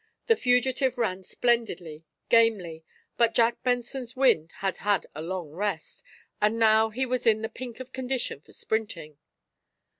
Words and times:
The 0.25 0.35
fugitive 0.35 0.97
ran 0.97 1.23
splendidly, 1.23 2.05
gamely, 2.27 2.83
but 3.17 3.35
Jack 3.35 3.61
Benson's 3.61 4.15
wind 4.15 4.51
had 4.53 4.77
had 4.77 5.05
a 5.13 5.21
long 5.21 5.51
rest, 5.51 6.03
and 6.41 6.57
now 6.57 6.89
he 6.89 7.05
was 7.05 7.27
in 7.27 7.43
the 7.43 7.49
pink 7.49 7.79
of 7.79 7.93
condition 7.93 8.41
for 8.41 8.51
sprinting. 8.51 9.19